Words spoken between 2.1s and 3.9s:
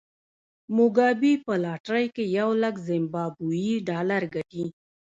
کې یو لک زیمبابويي